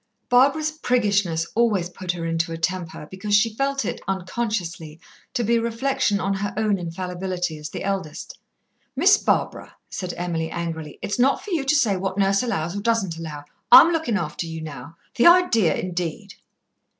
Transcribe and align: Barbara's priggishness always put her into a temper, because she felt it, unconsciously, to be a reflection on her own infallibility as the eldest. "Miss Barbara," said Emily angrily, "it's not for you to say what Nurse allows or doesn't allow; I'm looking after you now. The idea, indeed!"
Barbara's 0.29 0.71
priggishness 0.71 1.45
always 1.53 1.87
put 1.87 2.13
her 2.13 2.25
into 2.25 2.51
a 2.51 2.57
temper, 2.57 3.07
because 3.11 3.35
she 3.35 3.53
felt 3.53 3.85
it, 3.85 4.01
unconsciously, 4.07 4.99
to 5.35 5.43
be 5.43 5.57
a 5.57 5.61
reflection 5.61 6.19
on 6.19 6.33
her 6.33 6.51
own 6.57 6.79
infallibility 6.79 7.59
as 7.59 7.69
the 7.69 7.83
eldest. 7.83 8.39
"Miss 8.95 9.17
Barbara," 9.19 9.75
said 9.91 10.15
Emily 10.17 10.49
angrily, 10.49 10.97
"it's 11.03 11.19
not 11.19 11.43
for 11.45 11.51
you 11.51 11.63
to 11.65 11.75
say 11.75 11.97
what 11.97 12.17
Nurse 12.17 12.41
allows 12.41 12.75
or 12.75 12.81
doesn't 12.81 13.17
allow; 13.19 13.43
I'm 13.71 13.91
looking 13.91 14.17
after 14.17 14.47
you 14.47 14.59
now. 14.59 14.97
The 15.17 15.27
idea, 15.27 15.75
indeed!" 15.75 16.33